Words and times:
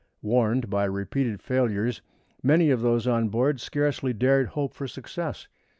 Warned 0.23 0.67
by 0.67 0.85
repeated 0.85 1.43
failures, 1.43 2.01
many 2.41 2.71
of 2.71 2.81
those 2.81 3.05
on 3.05 3.29
board 3.29 3.59
scarcely 3.61 4.13
dared 4.13 4.47
hope 4.47 4.73
for 4.73 4.87
success. 4.87 5.47